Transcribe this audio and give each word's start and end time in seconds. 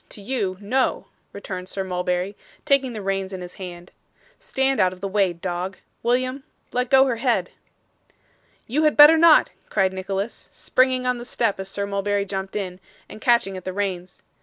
To 0.09 0.19
you 0.19 0.57
no,' 0.59 1.05
returned 1.31 1.69
Sir 1.69 1.83
Mulberry, 1.83 2.35
taking 2.65 2.93
the 2.93 3.03
reins 3.03 3.33
in 3.33 3.41
his 3.41 3.53
hand. 3.61 3.91
'Stand 4.39 4.79
out 4.79 4.93
of 4.93 4.99
the 4.99 5.07
way, 5.07 5.31
dog. 5.31 5.77
William, 6.01 6.41
let 6.71 6.89
go 6.89 7.05
her 7.05 7.17
head.' 7.17 7.51
'You 8.65 8.81
had 8.81 8.97
better 8.97 9.15
not,' 9.19 9.51
cried 9.69 9.93
Nicholas, 9.93 10.49
springing 10.51 11.05
on 11.05 11.19
the 11.19 11.23
step 11.23 11.59
as 11.59 11.69
Sir 11.69 11.85
Mulberry 11.85 12.25
jumped 12.25 12.55
in, 12.55 12.79
and 13.07 13.21
catching 13.21 13.55
at 13.55 13.63
the 13.63 13.73
reins. 13.73 14.23